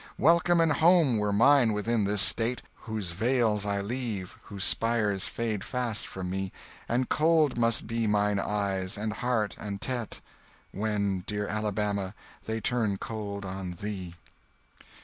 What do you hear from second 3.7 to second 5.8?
leave—whose spires fade